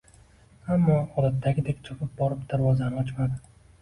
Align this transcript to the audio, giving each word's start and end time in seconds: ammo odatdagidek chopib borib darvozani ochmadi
ammo 0.75 0.95
odatdagidek 1.23 1.85
chopib 1.91 2.17
borib 2.23 2.43
darvozani 2.55 3.03
ochmadi 3.05 3.43